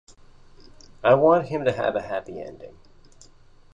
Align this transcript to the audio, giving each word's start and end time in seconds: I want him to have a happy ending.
I 1.03 1.13
want 1.13 1.49
him 1.49 1.63
to 1.63 1.71
have 1.73 1.95
a 1.95 2.01
happy 2.01 2.41
ending. 2.41 2.75